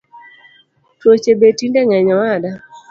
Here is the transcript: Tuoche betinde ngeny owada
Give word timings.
Tuoche 0.99 1.33
betinde 1.39 1.81
ngeny 1.85 2.09
owada 2.15 2.51